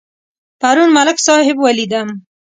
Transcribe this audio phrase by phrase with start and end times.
[0.61, 2.07] پرون ملک صاحب ولیدم.